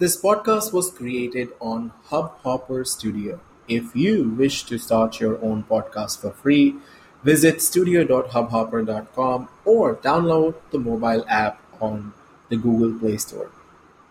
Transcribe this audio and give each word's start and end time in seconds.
This 0.00 0.16
podcast 0.16 0.72
was 0.72 0.92
created 0.92 1.48
on 1.60 1.90
Hubhopper 2.08 2.86
Studio. 2.86 3.40
If 3.66 3.96
you 3.96 4.30
wish 4.30 4.62
to 4.66 4.78
start 4.78 5.18
your 5.18 5.42
own 5.42 5.64
podcast 5.64 6.20
for 6.20 6.30
free, 6.30 6.76
visit 7.24 7.60
studio.hubhopper.com 7.60 9.48
or 9.64 9.96
download 9.96 10.54
the 10.70 10.78
mobile 10.78 11.24
app 11.28 11.60
on 11.80 12.12
the 12.48 12.54
Google 12.54 12.96
Play 12.96 13.16
Store. 13.16 13.50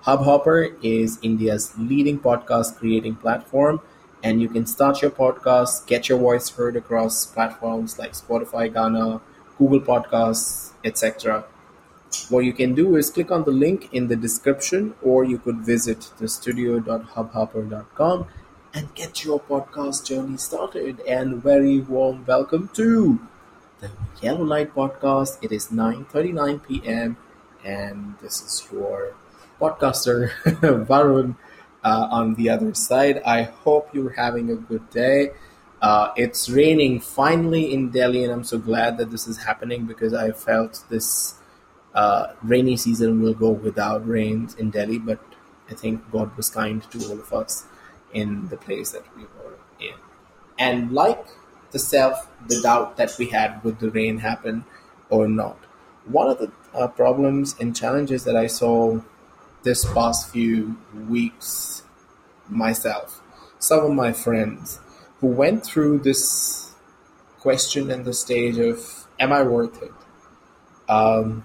Hubhopper 0.04 0.75
is 0.84 1.20
India's 1.21 1.73
leading 1.77 2.19
podcast 2.19 2.75
creating 2.75 3.15
platform, 3.15 3.79
and 4.21 4.41
you 4.41 4.49
can 4.49 4.65
start 4.65 5.01
your 5.01 5.11
podcast, 5.11 5.88
get 5.88 6.09
your 6.09 6.19
voice 6.19 6.49
heard 6.49 6.75
across 6.75 7.25
platforms 7.25 7.97
like 7.97 8.11
Spotify, 8.11 8.69
Gaana, 8.69 9.21
Google 9.57 9.79
Podcasts, 9.79 10.73
etc. 10.83 11.45
What 12.30 12.46
you 12.46 12.54
can 12.54 12.74
do 12.74 12.96
is 12.96 13.10
click 13.10 13.32
on 13.32 13.44
the 13.44 13.52
link 13.52 13.94
in 13.94 14.07
the 14.07 14.16
description, 14.16 14.94
or 15.02 15.26
you 15.26 15.38
could 15.38 15.60
visit 15.60 16.11
the 16.18 16.28
studio.hubhopper.com 16.28 18.28
and 18.74 18.96
get 18.96 19.25
your 19.25 19.42
podcast 19.42 20.06
journey 20.06 20.38
started. 20.38 21.01
And 21.01 21.43
very 21.43 21.82
warm 21.82 22.25
welcome 22.25 22.70
to 22.75 23.20
the 23.79 23.92
Yellow 24.21 24.43
Light 24.43 24.74
Podcast. 24.74 25.38
It 25.42 25.51
is 25.51 25.68
9:39 25.68 26.65
p.m. 26.68 27.18
and 27.65 28.15
this 28.21 28.42
is 28.42 28.68
your 28.71 29.14
podcaster 29.60 30.32
Varun 30.87 31.36
uh, 31.84 32.08
on 32.09 32.36
the 32.36 32.50
other 32.50 32.73
side. 32.73 33.22
I 33.26 33.44
hope 33.44 33.94
you're 33.94 34.14
having 34.14 34.50
a 34.50 34.56
good 34.56 34.89
day. 34.89 35.31
Uh, 35.81 36.12
it's 36.16 36.50
raining 36.50 37.00
finally 37.00 37.73
in 37.73 37.92
Delhi, 37.92 38.23
and 38.23 38.31
I'm 38.31 38.44
so 38.44 38.58
glad 38.58 38.98
that 38.98 39.12
this 39.12 39.28
is 39.28 39.44
happening 39.44 39.86
because 39.86 40.14
I 40.14 40.31
felt 40.31 40.84
this 40.89 41.36
uh, 41.97 42.31
rainy 42.44 42.78
season 42.78 43.22
will 43.23 43.33
go 43.33 43.50
without 43.50 44.08
rains 44.08 44.53
in 44.53 44.69
Delhi, 44.69 45.00
but 45.00 45.19
I 45.67 45.73
think 45.73 46.11
God 46.11 46.38
was 46.38 46.47
kind 46.47 46.83
to 46.92 47.09
all 47.09 47.20
of 47.20 47.33
us 47.33 47.66
in 48.14 48.50
the 48.50 48.58
place 48.58 48.92
that 48.92 49.03
we 49.17 49.23
were 49.23 49.58
in. 49.80 49.95
And 50.59 50.92
like 50.92 51.25
the 51.72 51.80
self, 51.80 52.30
the 52.48 52.62
doubt 52.62 52.98
that 52.98 53.16
we 53.18 53.25
had 53.25 53.64
would 53.64 53.80
the 53.80 53.90
rain 53.90 54.20
happen 54.20 54.64
or 55.09 55.28
not. 55.28 55.58
One 56.06 56.30
of 56.30 56.38
the 56.38 56.52
uh, 56.73 56.88
problems 56.88 57.56
and 57.59 57.75
challenges 57.75 58.23
that 58.25 58.36
I 58.36 58.45
saw 58.45 59.02
this 59.64 59.84
past 59.94 60.30
few 60.30 60.78
weeks 61.09 61.81
myself, 62.48 63.22
some 63.58 63.84
of 63.84 63.92
my 63.92 64.14
friends 64.14 64.80
who 65.20 65.28
went 65.28 65.66
through 65.66 66.00
this 66.00 66.75
question 67.40 67.90
and 67.90 68.06
the 68.06 68.14
stage 68.14 68.59
of, 68.59 69.08
Am 69.20 69.34
I 69.34 69.42
worth 69.42 69.81
it? 69.81 69.92
Um, 70.88 71.44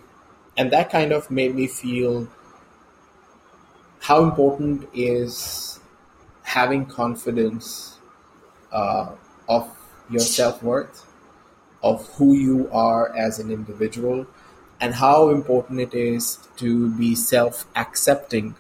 and 0.57 0.71
that 0.71 0.91
kind 0.91 1.13
of 1.13 1.31
made 1.31 1.55
me 1.55 1.67
feel 1.67 2.29
how 4.01 4.23
important 4.25 4.89
is 4.93 5.81
having 6.43 6.85
confidence 6.85 7.99
uh, 8.73 9.13
of 9.49 9.71
your 10.11 10.21
self 10.21 10.63
worth, 10.63 11.07
of 11.83 12.07
who 12.15 12.35
you 12.35 12.69
are 12.73 13.15
as 13.17 13.39
an 13.39 13.51
individual, 13.51 14.27
and 14.81 14.95
how 14.95 15.31
important 15.31 15.81
it 15.81 15.95
is 15.95 16.39
to 16.57 16.91
be 16.97 17.15
self 17.15 17.67
accepting 17.77 18.55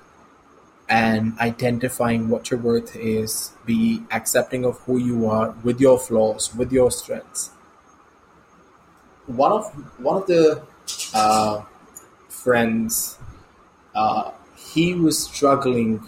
and 0.88 1.38
identifying 1.38 2.28
what 2.28 2.50
your 2.50 2.60
worth 2.60 2.94
is, 2.96 3.52
be 3.64 4.02
accepting 4.10 4.64
of 4.64 4.78
who 4.80 4.98
you 4.98 5.28
are 5.28 5.54
with 5.64 5.80
your 5.80 5.98
flaws, 5.98 6.54
with 6.54 6.70
your 6.72 6.90
strengths. 6.90 7.50
One 9.26 9.52
of 9.52 9.64
one 9.98 10.16
of 10.22 10.26
the 10.26 10.62
uh, 11.14 11.62
friends, 12.42 13.18
uh, 13.94 14.32
he 14.56 14.94
was 14.94 15.18
struggling 15.18 16.02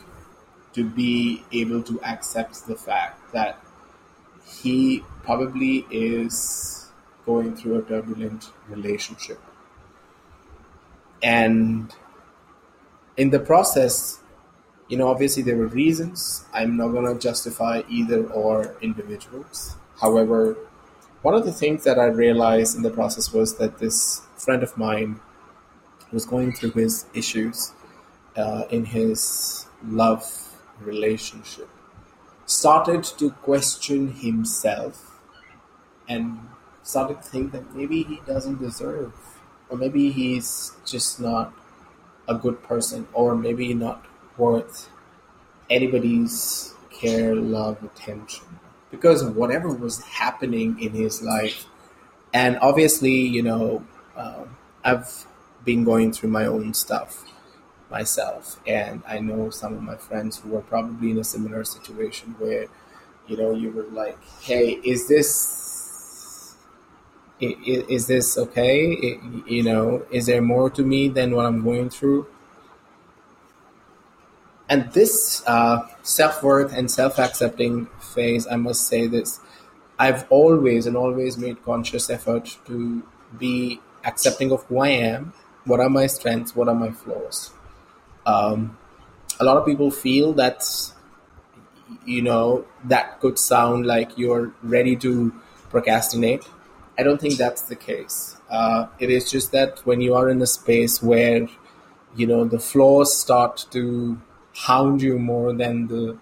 to 0.72 0.88
be 0.88 1.44
able 1.52 1.82
to 1.82 2.02
accept 2.02 2.66
the 2.66 2.74
fact 2.74 3.32
that 3.32 3.60
he 4.44 5.02
probably 5.22 5.86
is 5.90 6.88
going 7.24 7.56
through 7.56 7.78
a 7.78 7.82
turbulent 7.82 8.50
relationship. 8.68 9.40
And 11.22 11.94
in 13.16 13.30
the 13.30 13.38
process, 13.38 14.20
you 14.88 14.98
know, 14.98 15.08
obviously 15.08 15.42
there 15.42 15.56
were 15.56 15.68
reasons. 15.68 16.44
I'm 16.52 16.76
not 16.76 16.88
going 16.88 17.06
to 17.06 17.18
justify 17.18 17.82
either 17.88 18.26
or 18.26 18.74
individuals. 18.82 19.76
However, 20.00 20.56
one 21.22 21.34
of 21.34 21.44
the 21.46 21.52
things 21.52 21.84
that 21.84 21.98
I 21.98 22.06
realized 22.06 22.76
in 22.76 22.82
the 22.82 22.90
process 22.90 23.32
was 23.32 23.56
that 23.56 23.78
this 23.78 24.22
friend 24.36 24.62
of 24.62 24.76
mine 24.76 25.20
was 26.14 26.24
going 26.24 26.52
through 26.52 26.70
his 26.70 27.06
issues 27.12 27.72
uh, 28.36 28.64
in 28.70 28.84
his 28.84 29.66
love 29.84 30.24
relationship, 30.80 31.68
started 32.46 33.04
to 33.04 33.30
question 33.30 34.12
himself 34.12 35.20
and 36.08 36.38
started 36.82 37.20
to 37.22 37.28
think 37.28 37.52
that 37.52 37.74
maybe 37.74 38.02
he 38.02 38.20
doesn't 38.26 38.60
deserve, 38.60 39.12
or 39.68 39.76
maybe 39.76 40.10
he's 40.10 40.72
just 40.86 41.20
not 41.20 41.52
a 42.28 42.34
good 42.34 42.62
person, 42.62 43.06
or 43.12 43.34
maybe 43.34 43.74
not 43.74 44.04
worth 44.36 44.88
anybody's 45.70 46.74
care, 46.90 47.34
love, 47.34 47.82
attention. 47.82 48.44
Because 48.90 49.24
whatever 49.24 49.68
was 49.68 50.02
happening 50.02 50.80
in 50.80 50.92
his 50.92 51.22
life, 51.22 51.66
and 52.32 52.58
obviously, 52.60 53.14
you 53.14 53.42
know, 53.42 53.84
uh, 54.16 54.44
I've 54.84 55.26
been 55.64 55.84
going 55.84 56.12
through 56.12 56.30
my 56.30 56.46
own 56.46 56.74
stuff 56.74 57.24
myself, 57.90 58.60
and 58.66 59.02
I 59.06 59.18
know 59.20 59.50
some 59.50 59.74
of 59.74 59.82
my 59.82 59.96
friends 59.96 60.38
who 60.38 60.56
are 60.56 60.62
probably 60.62 61.10
in 61.10 61.18
a 61.18 61.24
similar 61.24 61.64
situation 61.64 62.34
where, 62.38 62.66
you 63.28 63.36
know, 63.36 63.52
you 63.52 63.70
were 63.70 63.88
like, 63.92 64.18
"Hey, 64.40 64.80
is 64.84 65.08
this 65.08 66.56
is, 67.40 67.84
is 67.88 68.06
this 68.06 68.38
okay? 68.38 68.92
It, 68.92 69.20
you 69.46 69.62
know, 69.62 70.04
is 70.10 70.26
there 70.26 70.42
more 70.42 70.70
to 70.70 70.82
me 70.82 71.08
than 71.08 71.34
what 71.34 71.46
I'm 71.46 71.62
going 71.62 71.90
through?" 71.90 72.26
And 74.68 74.90
this 74.92 75.42
uh, 75.46 75.86
self 76.02 76.42
worth 76.42 76.72
and 76.72 76.90
self 76.90 77.18
accepting 77.18 77.86
phase, 78.00 78.46
I 78.46 78.56
must 78.56 78.86
say 78.86 79.06
this, 79.06 79.40
I've 79.98 80.26
always 80.30 80.86
and 80.86 80.96
always 80.96 81.36
made 81.36 81.62
conscious 81.64 82.08
effort 82.10 82.58
to 82.66 83.02
be 83.38 83.80
accepting 84.04 84.50
of 84.52 84.64
who 84.64 84.78
I 84.78 84.88
am, 84.88 85.32
what 85.64 85.80
are 85.80 85.88
my 85.88 86.06
strengths, 86.06 86.54
what 86.54 86.68
are 86.68 86.74
my 86.74 86.90
flaws. 86.90 87.50
Um, 88.26 88.78
a 89.40 89.44
lot 89.44 89.56
of 89.56 89.66
people 89.66 89.90
feel 89.90 90.32
that, 90.34 90.64
you 92.04 92.22
know, 92.22 92.64
that 92.84 93.20
could 93.20 93.38
sound 93.38 93.86
like 93.86 94.16
you're 94.16 94.54
ready 94.62 94.96
to 94.96 95.34
procrastinate. 95.70 96.44
I 96.98 97.02
don't 97.02 97.20
think 97.20 97.34
that's 97.34 97.62
the 97.62 97.76
case. 97.76 98.36
Uh, 98.48 98.86
it 98.98 99.10
is 99.10 99.30
just 99.30 99.52
that 99.52 99.80
when 99.84 100.00
you 100.00 100.14
are 100.14 100.28
in 100.28 100.40
a 100.40 100.46
space 100.46 101.02
where, 101.02 101.48
you 102.14 102.26
know, 102.26 102.44
the 102.44 102.58
flaws 102.58 103.16
start 103.16 103.66
to 103.72 104.20
hound 104.54 105.02
you 105.02 105.18
more 105.18 105.52
than 105.52 105.88
the 105.88 106.16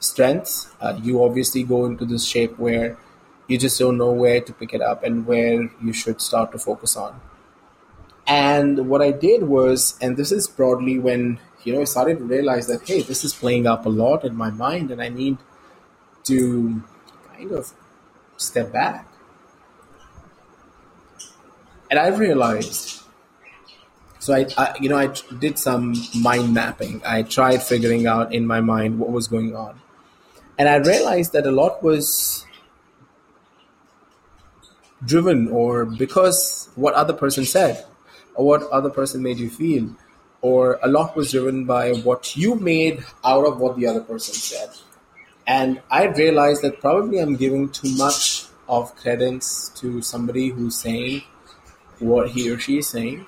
strengths, 0.00 0.74
uh, 0.80 0.98
you 1.00 1.22
obviously 1.22 1.62
go 1.62 1.86
into 1.86 2.04
this 2.04 2.24
shape 2.24 2.58
where 2.58 2.98
you 3.46 3.58
just 3.58 3.78
don't 3.78 3.98
know 3.98 4.12
where 4.12 4.40
to 4.40 4.52
pick 4.52 4.74
it 4.74 4.80
up 4.80 5.04
and 5.04 5.26
where 5.26 5.70
you 5.82 5.92
should 5.92 6.20
start 6.20 6.50
to 6.52 6.58
focus 6.58 6.96
on. 6.96 7.20
And 8.30 8.88
what 8.88 9.02
I 9.02 9.10
did 9.10 9.42
was, 9.42 9.98
and 10.00 10.16
this 10.16 10.30
is 10.30 10.46
broadly 10.46 11.00
when 11.00 11.40
you 11.64 11.74
know 11.74 11.80
I 11.80 11.84
started 11.84 12.18
to 12.18 12.24
realize 12.24 12.68
that 12.68 12.86
hey, 12.86 13.02
this 13.02 13.24
is 13.24 13.34
playing 13.34 13.66
up 13.66 13.86
a 13.86 13.88
lot 13.88 14.24
in 14.24 14.36
my 14.36 14.50
mind, 14.50 14.92
and 14.92 15.02
I 15.02 15.08
need 15.08 15.38
to 16.24 16.80
kind 17.34 17.50
of 17.50 17.72
step 18.36 18.72
back. 18.72 19.08
And 21.90 21.98
I 21.98 22.06
realized 22.06 23.02
so 24.20 24.32
I, 24.32 24.46
I, 24.56 24.76
you 24.78 24.88
know 24.88 24.98
i 24.98 25.08
did 25.40 25.58
some 25.58 25.94
mind 26.14 26.54
mapping. 26.54 27.02
I 27.04 27.24
tried 27.24 27.64
figuring 27.64 28.06
out 28.06 28.32
in 28.32 28.46
my 28.46 28.60
mind 28.60 29.00
what 29.00 29.10
was 29.10 29.26
going 29.26 29.56
on. 29.56 29.80
And 30.56 30.68
i 30.68 30.76
realized 30.76 31.32
that 31.32 31.46
a 31.46 31.50
lot 31.50 31.82
was 31.82 32.46
driven 35.04 35.48
or 35.48 35.84
because 35.84 36.68
what 36.76 36.94
other 36.94 37.14
person 37.14 37.44
said 37.44 37.86
or 38.34 38.46
what 38.46 38.62
other 38.70 38.90
person 38.90 39.22
made 39.22 39.38
you 39.38 39.50
feel 39.50 39.88
or 40.42 40.78
a 40.82 40.88
lot 40.88 41.14
was 41.16 41.32
driven 41.32 41.64
by 41.64 41.92
what 41.92 42.36
you 42.36 42.54
made 42.54 43.04
out 43.24 43.44
of 43.44 43.60
what 43.60 43.76
the 43.76 43.86
other 43.86 44.00
person 44.00 44.34
said 44.34 44.70
and 45.46 45.80
i 45.90 46.04
realized 46.06 46.62
that 46.62 46.80
probably 46.80 47.18
i'm 47.18 47.36
giving 47.36 47.68
too 47.68 47.94
much 47.96 48.46
of 48.68 48.94
credence 48.96 49.70
to 49.70 50.00
somebody 50.00 50.48
who's 50.48 50.76
saying 50.76 51.22
what 51.98 52.30
he 52.30 52.50
or 52.50 52.58
she 52.58 52.78
is 52.78 52.88
saying 52.88 53.26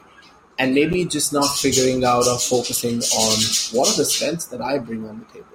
and 0.58 0.74
maybe 0.74 1.04
just 1.04 1.32
not 1.32 1.46
figuring 1.56 2.04
out 2.04 2.26
or 2.28 2.38
focusing 2.38 2.98
on 2.98 3.32
what 3.76 3.92
are 3.92 3.96
the 3.96 4.04
strengths 4.04 4.46
that 4.46 4.60
I 4.60 4.78
bring 4.78 5.08
on 5.08 5.18
the 5.18 5.24
table. 5.26 5.46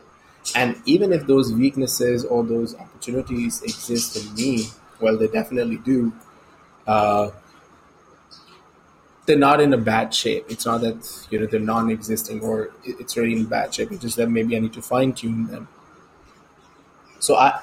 And 0.55 0.81
even 0.85 1.13
if 1.13 1.27
those 1.27 1.53
weaknesses 1.53 2.25
or 2.25 2.43
those 2.43 2.75
opportunities 2.75 3.61
exist 3.61 4.17
in 4.17 4.33
me, 4.35 4.67
well, 4.99 5.17
they 5.17 5.27
definitely 5.27 5.77
do. 5.77 6.13
Uh, 6.85 7.31
they're 9.27 9.37
not 9.37 9.59
in 9.59 9.73
a 9.73 9.77
bad 9.77 10.13
shape. 10.13 10.45
It's 10.49 10.65
not 10.65 10.81
that 10.81 11.27
you 11.29 11.39
know 11.39 11.45
they're 11.45 11.59
non-existing 11.59 12.41
or 12.41 12.71
it's 12.83 13.15
really 13.15 13.33
in 13.33 13.45
bad 13.45 13.73
shape. 13.75 13.91
It's 13.91 14.01
just 14.01 14.17
that 14.17 14.29
maybe 14.29 14.55
I 14.55 14.59
need 14.59 14.73
to 14.73 14.81
fine 14.81 15.13
tune 15.13 15.47
them. 15.47 15.67
So 17.19 17.35
I, 17.35 17.59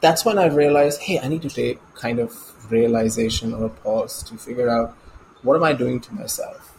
that's 0.00 0.24
when 0.24 0.38
I 0.38 0.46
realized, 0.46 1.02
hey, 1.02 1.20
I 1.20 1.28
need 1.28 1.42
to 1.42 1.48
take 1.48 1.78
kind 1.94 2.18
of 2.18 2.34
realization 2.70 3.54
or 3.54 3.66
a 3.66 3.68
pause 3.68 4.22
to 4.24 4.36
figure 4.36 4.68
out 4.68 4.96
what 5.42 5.54
am 5.54 5.62
I 5.62 5.72
doing 5.74 6.00
to 6.00 6.14
myself. 6.14 6.76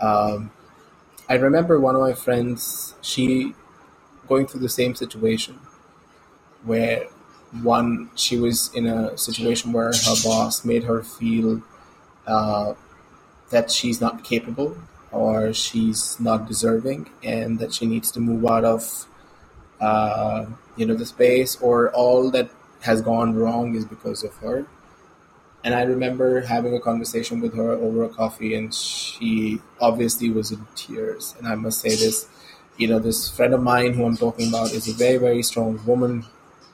Um, 0.00 0.50
I 1.28 1.34
remember 1.34 1.80
one 1.80 1.94
of 1.94 2.02
my 2.02 2.12
friends, 2.12 2.94
she 3.00 3.54
going 4.28 4.46
through 4.46 4.60
the 4.60 4.68
same 4.68 4.94
situation 4.94 5.60
where 6.64 7.06
one 7.62 8.10
she 8.16 8.36
was 8.36 8.70
in 8.74 8.86
a 8.86 9.16
situation 9.16 9.72
where 9.72 9.86
her 9.86 10.16
boss 10.24 10.64
made 10.64 10.84
her 10.84 11.02
feel 11.02 11.62
uh, 12.26 12.74
that 13.50 13.70
she's 13.70 14.00
not 14.00 14.24
capable 14.24 14.76
or 15.12 15.52
she's 15.52 16.18
not 16.20 16.46
deserving 16.46 17.08
and 17.22 17.58
that 17.58 17.72
she 17.72 17.86
needs 17.86 18.10
to 18.12 18.20
move 18.20 18.44
out 18.44 18.64
of 18.64 19.06
uh, 19.80 20.46
you 20.76 20.86
know 20.86 20.94
the 20.94 21.06
space 21.06 21.56
or 21.60 21.90
all 21.92 22.30
that 22.30 22.50
has 22.80 23.00
gone 23.00 23.34
wrong 23.34 23.74
is 23.74 23.84
because 23.84 24.22
of 24.24 24.34
her. 24.36 24.66
And 25.64 25.74
i 25.74 25.82
remember 25.82 26.42
having 26.42 26.74
a 26.74 26.80
conversation 26.80 27.40
with 27.40 27.56
her 27.56 27.72
over 27.72 28.04
a 28.04 28.08
coffee 28.08 28.54
and 28.54 28.72
she 28.72 29.60
obviously 29.80 30.30
was 30.30 30.52
in 30.52 30.66
tears. 30.74 31.34
And 31.38 31.48
i 31.48 31.54
must 31.54 31.80
say 31.80 31.90
this 31.90 32.28
you 32.76 32.88
know 32.88 32.98
this 32.98 33.30
friend 33.30 33.54
of 33.54 33.62
mine 33.62 33.94
who 33.94 34.04
i'm 34.04 34.16
talking 34.16 34.48
about 34.48 34.72
is 34.72 34.88
a 34.88 34.92
very 34.92 35.18
very 35.18 35.42
strong 35.42 35.80
woman. 35.86 36.24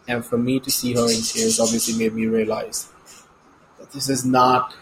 And 0.09 0.27
for 0.27 0.37
me 0.37 0.59
to 0.61 0.71
see 0.71 0.95
her 0.95 1.09
in 1.09 1.23
tears 1.23 1.61
obviously 1.61 1.95
made 1.97 2.13
me 2.13 2.27
realize 2.27 2.89
that 3.79 3.93
this 3.93 4.09
is 4.09 4.25
not 4.25 4.75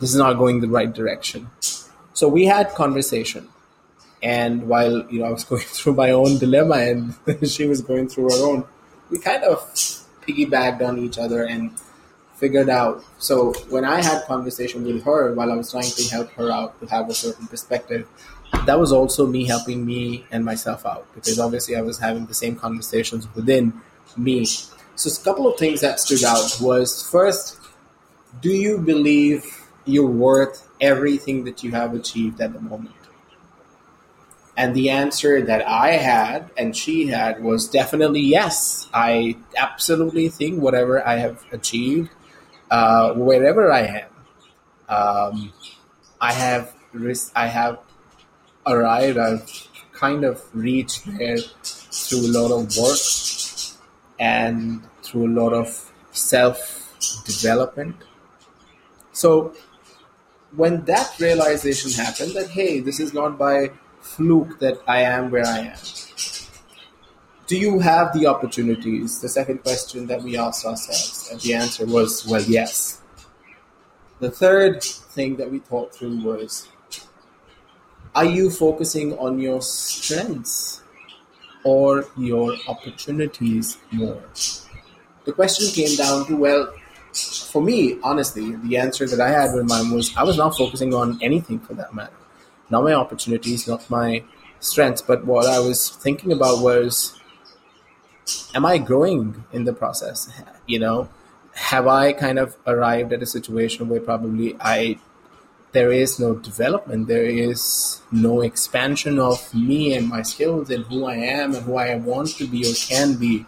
this 0.00 0.10
is 0.10 0.16
not 0.16 0.34
going 0.34 0.60
the 0.60 0.68
right 0.68 0.92
direction. 0.92 1.50
So 2.12 2.28
we 2.28 2.46
had 2.46 2.70
conversation, 2.70 3.48
and 4.22 4.68
while 4.68 5.06
you 5.10 5.20
know 5.20 5.26
I 5.26 5.30
was 5.30 5.44
going 5.52 5.62
through 5.62 5.94
my 5.94 6.10
own 6.10 6.38
dilemma 6.38 6.76
and 6.76 7.14
she 7.48 7.66
was 7.66 7.80
going 7.80 8.08
through 8.08 8.30
her 8.30 8.46
own, 8.46 8.64
we 9.10 9.18
kind 9.18 9.44
of 9.44 9.58
piggybacked 10.22 10.82
on 10.82 10.98
each 10.98 11.18
other 11.18 11.44
and 11.44 11.72
figured 12.36 12.68
out. 12.68 13.02
So 13.18 13.52
when 13.68 13.84
I 13.84 14.02
had 14.02 14.24
conversation 14.24 14.84
with 14.84 15.02
her 15.04 15.34
while 15.34 15.50
I 15.50 15.56
was 15.56 15.70
trying 15.70 15.90
to 15.90 16.02
help 16.10 16.30
her 16.32 16.50
out 16.50 16.78
to 16.80 16.86
have 16.86 17.10
a 17.10 17.14
certain 17.14 17.46
perspective, 17.48 18.06
that 18.64 18.78
was 18.78 18.92
also 18.92 19.26
me 19.26 19.44
helping 19.44 19.84
me 19.84 20.24
and 20.30 20.44
myself 20.44 20.86
out 20.86 21.06
because 21.14 21.38
obviously 21.38 21.76
I 21.76 21.82
was 21.82 21.98
having 21.98 22.26
the 22.26 22.34
same 22.34 22.56
conversations 22.56 23.26
within 23.34 23.72
me. 24.16 24.46
So 24.94 25.10
a 25.10 25.24
couple 25.24 25.46
of 25.46 25.58
things 25.58 25.80
that 25.80 26.00
stood 26.00 26.24
out 26.24 26.58
was 26.60 27.08
first, 27.08 27.58
do 28.40 28.50
you 28.50 28.78
believe 28.78 29.57
you're 29.88 30.06
worth 30.06 30.68
everything 30.80 31.44
that 31.44 31.62
you 31.62 31.72
have 31.72 31.94
achieved 31.94 32.40
at 32.40 32.52
the 32.52 32.60
moment? 32.60 32.94
And 34.56 34.74
the 34.74 34.90
answer 34.90 35.40
that 35.42 35.66
I 35.68 35.92
had 35.92 36.50
and 36.56 36.76
she 36.76 37.06
had 37.06 37.44
was 37.44 37.68
definitely 37.68 38.20
yes. 38.20 38.88
I 38.92 39.36
absolutely 39.56 40.28
think 40.28 40.60
whatever 40.60 41.06
I 41.06 41.16
have 41.16 41.44
achieved, 41.52 42.10
uh, 42.70 43.12
wherever 43.14 43.70
I 43.70 44.02
am, 44.02 44.10
um, 44.88 45.52
I 46.20 46.32
have 46.32 46.74
I 47.36 47.46
have 47.46 47.78
arrived. 48.66 49.18
I've 49.18 49.68
kind 49.92 50.24
of 50.24 50.42
reached 50.54 51.06
there 51.18 51.38
through 51.62 52.26
a 52.26 52.32
lot 52.32 52.50
of 52.50 52.76
work 52.76 52.98
and 54.18 54.82
through 55.02 55.26
a 55.28 55.34
lot 55.40 55.52
of 55.52 55.92
self 56.12 56.96
development. 57.24 57.96
So 59.12 59.54
when 60.56 60.84
that 60.84 61.14
realization 61.20 61.90
happened 61.92 62.32
that 62.32 62.48
hey 62.50 62.80
this 62.80 63.00
is 63.00 63.12
not 63.12 63.38
by 63.38 63.70
fluke 64.00 64.58
that 64.60 64.78
i 64.86 65.00
am 65.02 65.30
where 65.30 65.46
i 65.46 65.58
am. 65.58 65.76
Do 67.48 67.56
you 67.56 67.78
have 67.78 68.12
the 68.12 68.26
opportunities? 68.26 69.20
The 69.20 69.28
second 69.30 69.62
question 69.62 70.06
that 70.08 70.22
we 70.22 70.36
asked 70.36 70.66
ourselves 70.66 71.30
and 71.32 71.40
the 71.40 71.54
answer 71.54 71.86
was 71.86 72.26
well 72.26 72.42
yes. 72.42 73.00
The 74.20 74.30
third 74.30 74.82
thing 74.82 75.36
that 75.36 75.50
we 75.50 75.60
thought 75.60 75.94
through 75.94 76.20
was 76.22 76.68
are 78.14 78.26
you 78.26 78.50
focusing 78.50 79.16
on 79.16 79.38
your 79.38 79.62
strengths 79.62 80.82
or 81.64 82.04
your 82.18 82.54
opportunities 82.68 83.78
more? 83.92 84.22
The 85.24 85.32
question 85.32 85.72
came 85.72 85.96
down 85.96 86.26
to 86.26 86.36
well 86.36 86.74
for 87.12 87.62
me, 87.62 87.98
honestly, 88.02 88.56
the 88.56 88.76
answer 88.76 89.06
that 89.06 89.20
I 89.20 89.30
had 89.30 89.54
in 89.54 89.66
mind 89.66 89.92
was 89.92 90.14
I 90.16 90.24
was 90.24 90.36
not 90.36 90.56
focusing 90.56 90.94
on 90.94 91.18
anything 91.22 91.58
for 91.60 91.74
that 91.74 91.94
matter. 91.94 92.12
Not 92.70 92.84
my 92.84 92.92
opportunities, 92.92 93.66
not 93.66 93.88
my 93.90 94.22
strengths, 94.60 95.02
but 95.02 95.24
what 95.24 95.46
I 95.46 95.58
was 95.58 95.90
thinking 95.90 96.32
about 96.32 96.62
was 96.62 97.18
am 98.54 98.66
I 98.66 98.78
growing 98.78 99.44
in 99.52 99.64
the 99.64 99.72
process? 99.72 100.30
You 100.66 100.78
know, 100.78 101.08
have 101.54 101.86
I 101.86 102.12
kind 102.12 102.38
of 102.38 102.56
arrived 102.66 103.12
at 103.12 103.22
a 103.22 103.26
situation 103.26 103.88
where 103.88 104.00
probably 104.00 104.56
I 104.60 104.98
there 105.72 105.92
is 105.92 106.18
no 106.18 106.34
development, 106.34 107.08
there 107.08 107.24
is 107.24 108.00
no 108.10 108.40
expansion 108.40 109.18
of 109.18 109.52
me 109.54 109.94
and 109.94 110.08
my 110.08 110.22
skills 110.22 110.70
and 110.70 110.84
who 110.86 111.04
I 111.04 111.16
am 111.16 111.54
and 111.54 111.64
who 111.64 111.76
I 111.76 111.94
want 111.96 112.28
to 112.38 112.46
be 112.46 112.64
or 112.64 112.74
can 112.74 113.16
be. 113.16 113.44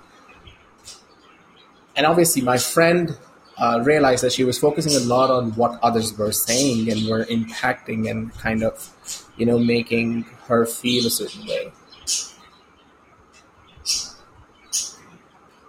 And 1.97 2.07
obviously, 2.07 2.43
my 2.43 2.59
friend 2.59 3.17
uh, 3.61 3.83
realized 3.85 4.25
that 4.25 4.33
she 4.33 4.43
was 4.43 4.59
focusing 4.59 4.95
a 4.97 5.07
lot 5.07 5.31
on 5.31 5.53
what 5.53 5.79
others 5.83 6.17
were 6.17 6.33
saying 6.33 6.91
and 6.91 7.07
were 7.07 7.25
impacting 7.27 8.11
and 8.11 8.33
kind 8.39 8.63
of, 8.63 8.91
you 9.37 9.45
know, 9.45 9.59
making 9.59 10.23
her 10.47 10.65
feel 10.65 11.07
a 11.07 11.11
certain 11.11 11.47
way. 11.47 11.71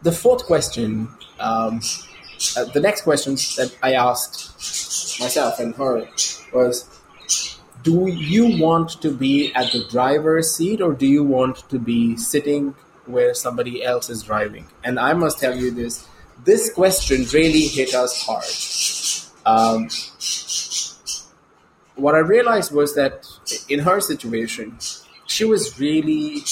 The 0.04 0.12
fourth 0.12 0.46
question, 0.46 1.10
um, 1.40 1.82
uh, 2.58 2.66
the 2.66 2.80
next 2.80 3.02
question 3.02 3.36
that 3.58 3.76
I 3.84 3.94
asked 3.94 5.20
myself 5.20 5.60
and 5.60 5.76
her 5.76 6.08
was 6.54 6.90
Do 7.84 8.08
you 8.08 8.60
want 8.60 9.02
to 9.02 9.12
be 9.12 9.54
at 9.54 9.72
the 9.74 9.86
driver's 9.90 10.56
seat 10.56 10.82
or 10.82 10.94
do 10.94 11.06
you 11.06 11.24
want 11.24 11.70
to 11.70 11.78
be 11.78 12.16
sitting 12.16 12.74
where 13.06 13.34
somebody 13.34 13.84
else 13.84 14.10
is 14.10 14.24
driving? 14.24 14.68
And 14.84 14.98
I 14.98 15.14
must 15.14 15.40
tell 15.40 15.56
you 15.56 15.72
this 15.72 16.08
this 16.44 16.74
question 16.74 17.26
really 17.34 17.68
hit 17.68 17.94
us 17.94 18.26
hard. 18.26 18.44
Um, 19.46 19.90
what 21.96 22.16
I 22.16 22.20
realized 22.20 22.72
was 22.72 22.96
that 22.96 23.28
in 23.70 23.80
her 23.80 24.00
situation, 24.02 24.78
she 25.28 25.46
was 25.46 25.80
really 25.80 26.44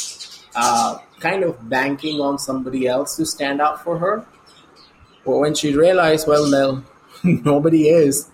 uh, 0.56 1.00
kind 1.20 1.44
of 1.44 1.70
banking 1.70 2.20
on 2.22 2.38
somebody 2.38 2.88
else 2.88 3.16
to 3.18 3.26
stand 3.26 3.62
up 3.62 3.84
for 3.84 3.98
her. 3.98 4.26
But 5.26 5.38
when 5.38 5.56
she 5.56 5.76
realized, 5.76 6.28
well, 6.28 6.50
no, 6.50 6.84
nobody 7.24 7.90
is, 7.90 8.30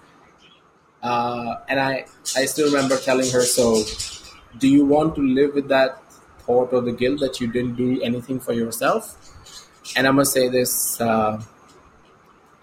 uh, 1.01 1.55
and 1.67 1.79
I, 1.79 2.05
I 2.35 2.45
still 2.45 2.67
remember 2.67 2.97
telling 2.97 3.29
her, 3.31 3.41
so 3.41 3.83
do 4.57 4.67
you 4.67 4.85
want 4.85 5.15
to 5.15 5.21
live 5.21 5.53
with 5.53 5.67
that 5.69 6.01
thought 6.39 6.73
or 6.73 6.81
the 6.81 6.91
guilt 6.91 7.19
that 7.19 7.39
you 7.39 7.47
didn't 7.51 7.75
do 7.75 8.01
anything 8.01 8.39
for 8.39 8.53
yourself? 8.53 9.34
And 9.95 10.07
I 10.07 10.11
must 10.11 10.33
say 10.33 10.47
this: 10.49 10.99
uh, 10.99 11.41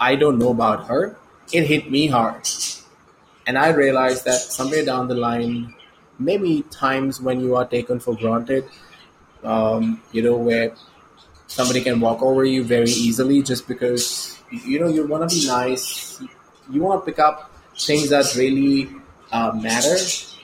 I 0.00 0.16
don't 0.16 0.38
know 0.38 0.50
about 0.50 0.88
her. 0.88 1.16
It 1.52 1.66
hit 1.66 1.90
me 1.90 2.06
hard, 2.06 2.48
and 3.46 3.58
I 3.58 3.70
realized 3.70 4.24
that 4.24 4.40
somewhere 4.40 4.84
down 4.84 5.08
the 5.08 5.14
line, 5.14 5.74
maybe 6.18 6.62
times 6.70 7.20
when 7.20 7.40
you 7.40 7.56
are 7.56 7.66
taken 7.66 8.00
for 8.00 8.16
granted, 8.16 8.64
um, 9.44 10.00
you 10.12 10.22
know, 10.22 10.36
where 10.36 10.74
somebody 11.46 11.82
can 11.82 12.00
walk 12.00 12.22
over 12.22 12.44
you 12.44 12.64
very 12.64 12.90
easily 12.90 13.42
just 13.42 13.68
because 13.68 14.38
you 14.50 14.80
know 14.80 14.88
you 14.88 15.06
want 15.06 15.28
to 15.28 15.36
be 15.36 15.46
nice, 15.46 16.22
you 16.70 16.82
want 16.82 17.04
to 17.04 17.10
pick 17.10 17.18
up 17.18 17.50
things 17.78 18.10
that 18.10 18.34
really 18.36 18.90
uh, 19.30 19.52
matter. 19.52 19.96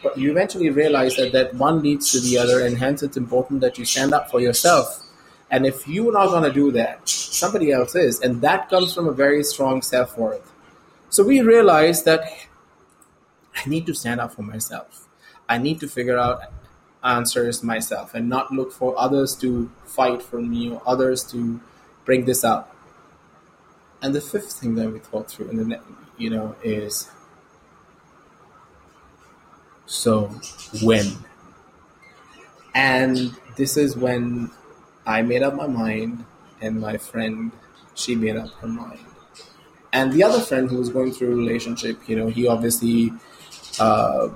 But 0.03 0.17
you 0.17 0.31
eventually 0.31 0.71
realize 0.71 1.17
that 1.17 1.33
that 1.33 1.55
one 1.55 1.83
leads 1.83 2.13
to 2.13 2.21
the 2.21 2.39
other. 2.39 2.65
And 2.65 2.79
hence 2.79 3.03
it's 3.03 3.17
important 3.17 3.61
that 3.63 3.79
you 3.79 3.85
stand 3.85 4.15
up 4.15 4.31
for 4.31 4.41
yourself 4.41 5.08
and 5.51 5.67
if 5.67 5.89
you're 5.89 6.13
not 6.13 6.29
going 6.29 6.45
to 6.45 6.53
do 6.53 6.71
that, 6.73 7.09
somebody 7.09 7.73
else 7.73 7.95
is. 7.95 8.21
And 8.21 8.41
that 8.43 8.69
comes 8.69 8.95
from 8.95 9.09
a 9.09 9.13
very 9.13 9.43
strong 9.43 9.83
self 9.83 10.19
worth. 10.19 10.53
So 11.11 11.25
we 11.25 11.41
realize 11.41 12.03
that 12.05 12.23
I 13.57 13.69
need 13.69 13.87
to 13.87 13.95
stand 13.95 14.21
up 14.21 14.35
for 14.35 14.43
myself. 14.43 15.09
I 15.49 15.59
need 15.59 15.81
to 15.81 15.89
figure 15.89 16.19
out 16.19 16.43
answers 17.03 17.63
myself 17.63 18.15
and 18.15 18.29
not 18.29 18.53
look 18.53 18.73
for 18.73 18.99
others 18.99 19.35
to 19.37 19.71
fight 19.87 20.23
for 20.23 20.41
me 20.41 20.71
or 20.71 20.83
others 20.87 21.25
to 21.33 21.61
bring 22.05 22.27
this 22.27 22.45
up. 22.45 22.75
And 24.03 24.15
the 24.15 24.21
fifth 24.21 24.53
thing 24.53 24.75
that 24.77 24.93
we 24.93 24.99
thought 24.99 25.31
through, 25.31 25.51
and 25.51 25.59
the 25.59 25.81
you 26.19 26.31
know, 26.31 26.55
is 26.63 27.11
so 29.87 30.27
when. 30.83 31.07
And 32.75 33.35
this 33.57 33.77
is 33.77 33.97
when 33.97 34.51
I 35.09 35.23
made 35.23 35.43
up 35.43 35.55
my 35.55 35.67
mind, 35.67 36.27
and 36.61 36.79
my 36.79 36.99
friend, 36.99 37.51
she 37.95 38.15
made 38.15 38.37
up 38.37 38.51
her 38.61 38.69
mind. 38.69 39.01
And 39.91 40.13
the 40.13 40.23
other 40.23 40.39
friend 40.39 40.69
who 40.69 40.77
was 40.77 40.91
going 40.91 41.13
through 41.13 41.33
a 41.33 41.37
relationship, 41.37 42.07
you 42.07 42.15
know, 42.15 42.27
he 42.27 42.47
obviously 42.47 43.15
uh, 43.81 44.29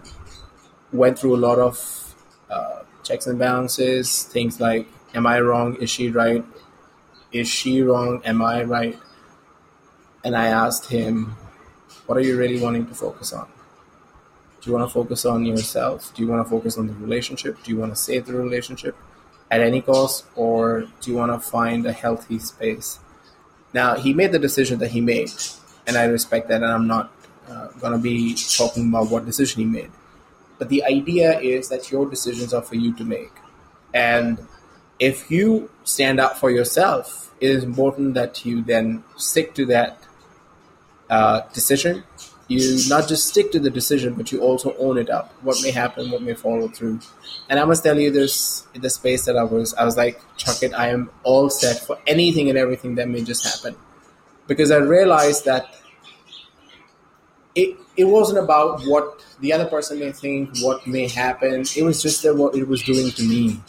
went 0.90 1.18
through 1.18 1.36
a 1.36 1.42
lot 1.48 1.58
of 1.58 2.14
uh, 2.48 2.84
checks 3.02 3.26
and 3.26 3.38
balances, 3.38 4.22
things 4.22 4.60
like, 4.60 4.88
am 5.12 5.26
I 5.26 5.40
wrong? 5.40 5.76
Is 5.76 5.90
she 5.90 6.08
right? 6.08 6.42
Is 7.32 7.48
she 7.48 7.82
wrong? 7.82 8.22
Am 8.24 8.40
I 8.40 8.62
right? 8.62 8.98
And 10.24 10.34
I 10.34 10.46
asked 10.46 10.88
him, 10.88 11.36
what 12.06 12.16
are 12.16 12.22
you 12.22 12.38
really 12.38 12.62
wanting 12.62 12.86
to 12.86 12.94
focus 12.94 13.34
on? 13.34 13.46
Do 14.62 14.70
you 14.70 14.76
want 14.76 14.88
to 14.88 14.94
focus 14.94 15.26
on 15.26 15.44
yourself? 15.44 16.14
Do 16.14 16.22
you 16.22 16.28
want 16.30 16.46
to 16.46 16.48
focus 16.48 16.78
on 16.78 16.86
the 16.86 16.94
relationship? 16.94 17.62
Do 17.62 17.70
you 17.70 17.76
want 17.76 17.92
to 17.92 18.00
save 18.00 18.24
the 18.24 18.32
relationship 18.32 18.96
at 19.52 19.60
any 19.60 19.82
cost? 19.82 20.24
Or 20.34 20.88
do 21.00 21.10
you 21.10 21.16
want 21.16 21.30
to 21.30 21.38
find 21.38 21.86
a 21.86 21.92
healthy 21.92 22.40
space? 22.40 22.98
Now, 23.72 23.96
he 23.96 24.12
made 24.12 24.32
the 24.32 24.38
decision 24.38 24.80
that 24.80 24.90
he 24.90 25.00
made, 25.00 25.30
and 25.86 25.96
I 25.96 26.04
respect 26.04 26.48
that, 26.48 26.62
and 26.62 26.72
I'm 26.72 26.86
not 26.86 27.12
uh, 27.48 27.68
going 27.78 27.92
to 27.92 27.98
be 27.98 28.34
talking 28.56 28.88
about 28.88 29.10
what 29.10 29.24
decision 29.24 29.60
he 29.60 29.68
made. 29.68 29.90
But 30.58 30.68
the 30.68 30.84
idea 30.84 31.38
is 31.40 31.68
that 31.68 31.90
your 31.90 32.08
decisions 32.08 32.52
are 32.54 32.62
for 32.62 32.76
you 32.76 32.94
to 32.96 33.04
make. 33.04 33.32
And 33.94 34.38
if 34.98 35.30
you 35.30 35.70
stand 35.84 36.20
up 36.20 36.38
for 36.38 36.50
yourself, 36.50 37.34
it 37.40 37.50
is 37.50 37.64
important 37.64 38.14
that 38.14 38.44
you 38.44 38.62
then 38.62 39.04
stick 39.16 39.54
to 39.54 39.66
that 39.66 39.98
uh, 41.10 41.40
decision. 41.52 42.04
You 42.52 42.88
not 42.88 43.08
just 43.08 43.28
stick 43.28 43.52
to 43.52 43.60
the 43.60 43.70
decision, 43.70 44.14
but 44.14 44.30
you 44.32 44.40
also 44.40 44.76
own 44.78 44.98
it 44.98 45.10
up. 45.10 45.32
What 45.42 45.56
may 45.62 45.70
happen, 45.70 46.10
what 46.10 46.22
may 46.22 46.34
follow 46.34 46.68
through. 46.68 47.00
And 47.48 47.58
I 47.58 47.64
must 47.64 47.82
tell 47.82 47.98
you 47.98 48.10
this 48.10 48.66
in 48.74 48.80
the 48.82 48.90
space 48.90 49.24
that 49.24 49.36
I 49.36 49.42
was, 49.44 49.74
I 49.74 49.84
was 49.84 49.96
like, 49.96 50.20
chuck 50.36 50.62
it, 50.62 50.72
I 50.74 50.88
am 50.88 51.10
all 51.24 51.50
set 51.50 51.80
for 51.80 51.98
anything 52.06 52.48
and 52.48 52.58
everything 52.58 52.96
that 52.96 53.08
may 53.08 53.22
just 53.22 53.44
happen. 53.44 53.76
Because 54.46 54.70
I 54.70 54.76
realized 54.76 55.44
that 55.46 55.74
it 57.54 57.76
it 57.96 58.04
wasn't 58.04 58.38
about 58.38 58.82
what 58.82 59.24
the 59.40 59.52
other 59.52 59.66
person 59.66 59.98
may 59.98 60.12
think, 60.12 60.50
what 60.60 60.86
may 60.86 61.08
happen. 61.08 61.64
It 61.76 61.82
was 61.82 62.02
just 62.02 62.24
what 62.24 62.54
it 62.54 62.66
was 62.66 62.82
doing 62.82 63.10
to 63.10 63.22
me, 63.22 63.60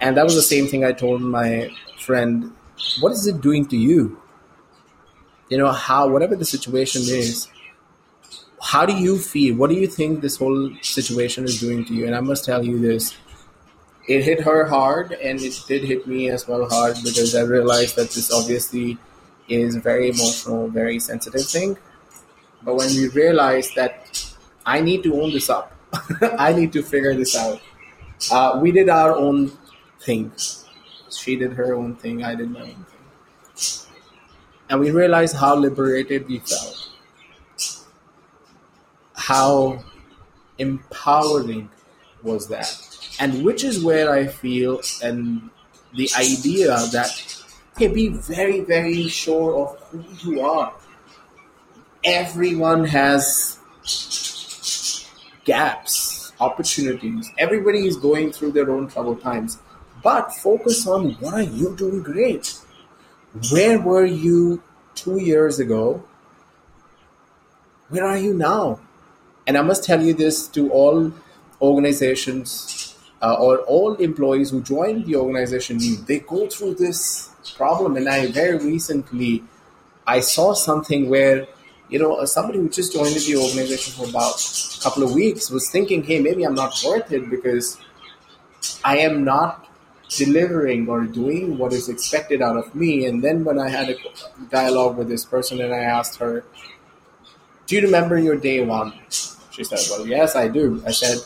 and 0.00 0.16
that 0.16 0.24
was 0.24 0.34
the 0.34 0.42
same 0.42 0.66
thing 0.66 0.84
I 0.84 0.92
told 0.92 1.22
my 1.22 1.70
friend. 2.00 2.52
What 3.00 3.12
is 3.12 3.26
it 3.26 3.40
doing 3.40 3.66
to 3.66 3.76
you? 3.76 4.20
You 5.48 5.58
know 5.58 5.70
how 5.70 6.08
whatever 6.08 6.36
the 6.36 6.44
situation 6.44 7.02
is. 7.02 7.48
How 8.70 8.86
do 8.86 8.94
you 8.94 9.18
feel? 9.18 9.56
What 9.56 9.70
do 9.70 9.76
you 9.76 9.88
think 9.88 10.20
this 10.20 10.36
whole 10.36 10.70
situation 10.82 11.44
is 11.44 11.60
doing 11.60 11.84
to 11.86 11.94
you? 11.94 12.06
And 12.06 12.14
I 12.14 12.20
must 12.20 12.44
tell 12.44 12.64
you 12.64 12.78
this: 12.78 13.16
it 14.06 14.22
hit 14.22 14.42
her 14.42 14.66
hard, 14.66 15.12
and 15.12 15.40
it 15.40 15.60
did 15.66 15.84
hit 15.84 16.06
me 16.06 16.30
as 16.30 16.46
well 16.46 16.68
hard 16.68 16.96
because 17.02 17.34
I 17.34 17.42
realized 17.42 17.96
that 17.96 18.10
this 18.10 18.32
obviously 18.32 18.98
is 19.48 19.74
a 19.74 19.80
very 19.80 20.08
emotional, 20.08 20.68
very 20.68 21.00
sensitive 21.00 21.46
thing 21.46 21.76
but 22.62 22.74
when 22.74 22.88
we 22.88 23.08
realized 23.08 23.74
that 23.76 24.34
I 24.66 24.80
need 24.80 25.02
to 25.04 25.20
own 25.20 25.32
this 25.32 25.48
up, 25.48 25.72
I 26.38 26.52
need 26.52 26.72
to 26.74 26.82
figure 26.82 27.14
this 27.14 27.36
out, 27.36 27.60
uh, 28.30 28.58
we 28.60 28.70
did 28.70 28.88
our 28.88 29.16
own 29.16 29.52
thing. 30.00 30.32
She 31.10 31.36
did 31.36 31.54
her 31.54 31.74
own 31.74 31.96
thing, 31.96 32.22
I 32.22 32.34
did 32.34 32.50
my 32.50 32.60
own 32.60 32.84
thing. 32.84 33.88
And 34.68 34.80
we 34.80 34.90
realized 34.90 35.36
how 35.36 35.56
liberated 35.56 36.28
we 36.28 36.38
felt, 36.38 36.89
how 39.30 39.84
empowering 40.58 41.70
was 42.22 42.48
that. 42.48 42.68
And 43.18 43.44
which 43.44 43.64
is 43.64 43.84
where 43.84 44.10
I 44.10 44.26
feel, 44.26 44.80
and 45.02 45.50
the 45.94 46.08
idea 46.16 46.76
that, 46.92 47.42
okay, 47.76 47.88
be 47.88 48.08
very, 48.08 48.60
very 48.60 49.08
sure 49.08 49.56
of 49.56 49.80
who 49.88 50.04
you 50.30 50.40
are 50.40 50.72
everyone 52.04 52.84
has 52.84 53.58
gaps, 55.44 56.32
opportunities. 56.40 57.30
Everybody 57.38 57.86
is 57.86 57.96
going 57.96 58.32
through 58.32 58.52
their 58.52 58.70
own 58.70 58.88
troubled 58.88 59.22
times. 59.22 59.58
But 60.02 60.32
focus 60.32 60.86
on 60.86 61.12
what 61.14 61.34
are 61.34 61.42
you 61.42 61.76
doing 61.76 62.02
great? 62.02 62.58
Where 63.52 63.78
were 63.78 64.06
you 64.06 64.62
two 64.94 65.20
years 65.20 65.58
ago? 65.58 66.02
Where 67.88 68.04
are 68.04 68.16
you 68.16 68.32
now? 68.34 68.80
And 69.50 69.58
I 69.58 69.62
must 69.62 69.82
tell 69.82 70.00
you 70.00 70.14
this 70.14 70.46
to 70.50 70.70
all 70.70 71.12
organizations 71.60 72.94
uh, 73.20 73.34
or 73.34 73.58
all 73.62 73.96
employees 73.96 74.50
who 74.50 74.62
join 74.62 75.02
the 75.02 75.16
organization. 75.16 75.80
They 76.06 76.20
go 76.20 76.46
through 76.46 76.74
this 76.74 77.30
problem. 77.56 77.96
And 77.96 78.08
I 78.08 78.28
very 78.28 78.58
recently 78.58 79.42
I 80.06 80.20
saw 80.20 80.52
something 80.52 81.10
where 81.10 81.48
you 81.88 81.98
know, 81.98 82.24
somebody 82.26 82.60
who 82.60 82.68
just 82.68 82.92
joined 82.92 83.16
the 83.16 83.34
organization 83.34 83.92
for 83.92 84.08
about 84.08 84.40
a 84.78 84.80
couple 84.84 85.02
of 85.02 85.14
weeks 85.14 85.50
was 85.50 85.68
thinking, 85.68 86.04
hey, 86.04 86.20
maybe 86.20 86.44
I'm 86.44 86.54
not 86.54 86.80
worth 86.86 87.10
it 87.10 87.28
because 87.28 87.76
I 88.84 88.98
am 88.98 89.24
not 89.24 89.66
delivering 90.10 90.88
or 90.88 91.00
doing 91.06 91.58
what 91.58 91.72
is 91.72 91.88
expected 91.88 92.40
out 92.40 92.56
of 92.56 92.72
me. 92.76 93.04
And 93.04 93.24
then 93.24 93.42
when 93.42 93.58
I 93.58 93.68
had 93.68 93.88
a 93.88 93.96
dialogue 94.48 94.96
with 94.96 95.08
this 95.08 95.24
person 95.24 95.60
and 95.60 95.74
I 95.74 95.78
asked 95.78 96.20
her, 96.20 96.44
do 97.70 97.76
you 97.76 97.82
remember 97.82 98.18
your 98.18 98.34
day 98.34 98.64
one? 98.64 98.92
She 99.50 99.64
said, 99.64 99.78
well, 99.90 100.06
yes, 100.06 100.36
I 100.36 100.48
do. 100.48 100.82
I 100.86 100.92
said, 100.92 101.18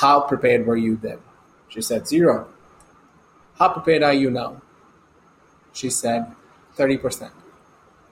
how 0.00 0.20
prepared 0.20 0.66
were 0.66 0.76
you 0.76 0.96
then? 0.96 1.18
She 1.68 1.80
said, 1.80 2.06
zero. 2.08 2.48
How 3.58 3.68
prepared 3.68 4.02
are 4.02 4.12
you 4.12 4.30
now? 4.30 4.60
She 5.72 5.88
said, 5.90 6.34
30%. 6.76 7.30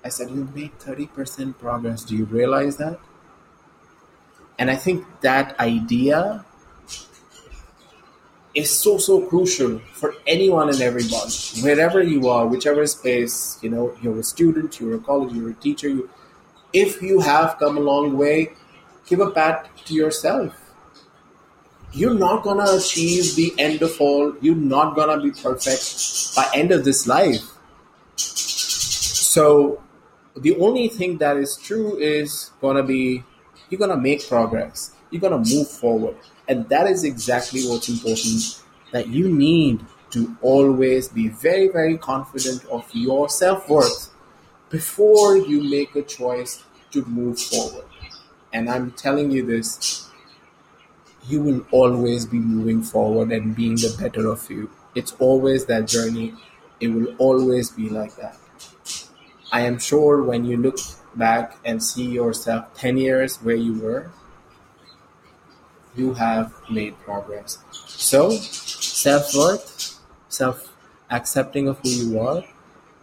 I 0.04 0.08
said, 0.08 0.30
You've 0.30 0.54
made 0.54 0.78
30% 0.78 1.58
progress. 1.58 2.04
Do 2.04 2.16
you 2.16 2.24
realize 2.24 2.76
that? 2.78 2.98
And 4.58 4.70
I 4.70 4.76
think 4.76 5.04
that 5.20 5.58
idea 5.58 6.44
is 8.54 8.70
so, 8.70 8.98
so 8.98 9.26
crucial 9.26 9.78
for 9.92 10.14
anyone 10.26 10.68
and 10.68 10.80
everyone, 10.80 11.28
wherever 11.62 12.02
you 12.02 12.28
are, 12.28 12.46
whichever 12.46 12.86
space, 12.86 13.58
you 13.62 13.70
know, 13.70 13.96
you're 14.02 14.18
a 14.18 14.24
student, 14.24 14.80
you're 14.80 14.96
a 14.96 14.98
college, 14.98 15.32
you're 15.32 15.50
a 15.50 15.54
teacher, 15.54 15.88
you, 15.88 16.10
if 16.72 17.00
you 17.00 17.20
have 17.20 17.58
come 17.58 17.78
a 17.78 17.80
long 17.80 18.18
way, 18.18 18.52
give 19.10 19.20
a 19.20 19.30
pat 19.30 19.68
to 19.86 19.92
yourself. 19.94 20.54
You're 21.92 22.14
not 22.14 22.44
gonna 22.44 22.70
achieve 22.76 23.34
the 23.34 23.52
end 23.58 23.82
of 23.82 24.00
all. 24.00 24.32
You're 24.40 24.54
not 24.54 24.94
gonna 24.94 25.20
be 25.20 25.32
perfect 25.32 26.36
by 26.36 26.48
end 26.54 26.70
of 26.70 26.84
this 26.84 27.06
life. 27.08 27.42
So 28.16 29.82
the 30.36 30.56
only 30.58 30.88
thing 30.88 31.18
that 31.18 31.36
is 31.36 31.56
true 31.56 31.98
is 31.98 32.52
gonna 32.60 32.84
be 32.84 33.24
you're 33.68 33.80
gonna 33.80 33.96
make 33.96 34.28
progress. 34.28 34.92
You're 35.10 35.20
gonna 35.20 35.38
move 35.38 35.68
forward, 35.68 36.16
and 36.46 36.68
that 36.68 36.86
is 36.86 37.02
exactly 37.02 37.66
what's 37.66 37.88
important. 37.88 38.62
That 38.92 39.08
you 39.08 39.28
need 39.28 39.84
to 40.10 40.36
always 40.42 41.08
be 41.08 41.28
very, 41.28 41.68
very 41.68 41.96
confident 41.98 42.64
of 42.66 42.88
your 42.92 43.28
self 43.28 43.68
worth 43.68 44.10
before 44.68 45.36
you 45.36 45.62
make 45.62 45.94
a 45.96 46.02
choice 46.02 46.62
to 46.92 47.04
move 47.04 47.40
forward. 47.40 47.84
And 48.52 48.68
I'm 48.68 48.92
telling 48.92 49.30
you 49.30 49.46
this, 49.46 50.10
you 51.28 51.42
will 51.42 51.66
always 51.70 52.26
be 52.26 52.38
moving 52.38 52.82
forward 52.82 53.30
and 53.32 53.54
being 53.54 53.76
the 53.76 53.94
better 53.98 54.26
of 54.28 54.50
you. 54.50 54.70
It's 54.94 55.12
always 55.18 55.66
that 55.66 55.86
journey. 55.86 56.34
It 56.80 56.88
will 56.88 57.14
always 57.18 57.70
be 57.70 57.88
like 57.88 58.16
that. 58.16 58.36
I 59.52 59.62
am 59.62 59.78
sure 59.78 60.22
when 60.22 60.44
you 60.44 60.56
look 60.56 60.78
back 61.14 61.56
and 61.64 61.82
see 61.82 62.06
yourself 62.06 62.72
10 62.74 62.96
years 62.96 63.36
where 63.38 63.56
you 63.56 63.74
were, 63.80 64.10
you 65.96 66.14
have 66.14 66.52
made 66.70 66.98
progress. 67.00 67.58
So, 67.72 68.30
self 68.30 69.34
worth, 69.34 69.98
self 70.28 70.72
accepting 71.10 71.68
of 71.68 71.78
who 71.80 71.90
you 71.90 72.20
are 72.20 72.44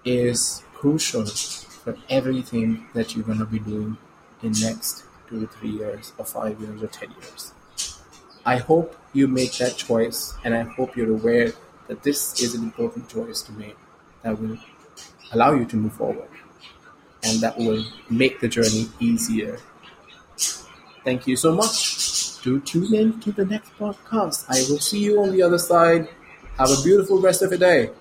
is 0.05 0.63
crucial 0.73 1.25
for 1.25 1.97
everything 2.09 2.87
that 2.93 3.15
you're 3.15 3.25
going 3.25 3.39
to 3.39 3.45
be 3.45 3.59
doing 3.59 3.97
in 4.41 4.53
next 4.61 5.06
two 5.27 5.41
to 5.41 5.47
three 5.47 5.69
years 5.69 6.13
or 6.17 6.25
five 6.25 6.59
years 6.59 6.81
or 6.81 6.87
10 6.87 7.11
years. 7.11 7.53
I 8.45 8.57
hope 8.57 8.95
you 9.13 9.27
make 9.27 9.57
that 9.57 9.75
choice 9.75 10.33
and 10.43 10.55
I 10.55 10.63
hope 10.63 10.95
you're 10.95 11.11
aware 11.11 11.51
that 11.87 12.03
this 12.03 12.41
is 12.41 12.55
an 12.55 12.63
important 12.63 13.09
choice 13.09 13.41
to 13.43 13.51
make 13.53 13.77
that 14.23 14.39
will 14.39 14.57
allow 15.31 15.53
you 15.53 15.65
to 15.65 15.75
move 15.75 15.93
forward 15.93 16.29
and 17.23 17.41
that 17.41 17.57
will 17.57 17.83
make 18.09 18.39
the 18.39 18.47
journey 18.47 18.87
easier. 18.99 19.59
Thank 21.03 21.27
you 21.27 21.35
so 21.35 21.53
much. 21.53 22.41
Do 22.41 22.59
tune 22.59 22.93
in 22.93 23.19
to 23.21 23.31
the 23.31 23.45
next 23.45 23.71
podcast. 23.77 24.45
I 24.49 24.63
will 24.69 24.79
see 24.79 24.99
you 24.99 25.21
on 25.21 25.31
the 25.31 25.41
other 25.41 25.57
side. 25.57 26.09
Have 26.57 26.69
a 26.71 26.81
beautiful 26.83 27.21
rest 27.21 27.41
of 27.41 27.51
your 27.51 27.59
day. 27.59 27.91